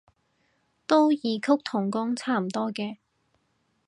[0.87, 2.97] 都異曲同工差唔多嘅